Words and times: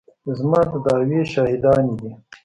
زما 0.37 0.61
د 0.71 0.73
دعوې 0.85 1.21
شاهدانې 1.33 1.95
دي. 2.01 2.11